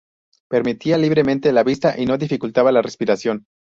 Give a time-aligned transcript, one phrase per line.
[0.49, 3.45] Permitía libremente la vista y no dificultaba la respiración.